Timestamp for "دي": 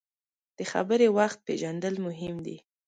2.45-2.57